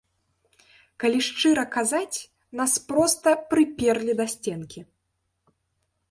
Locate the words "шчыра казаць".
1.25-2.19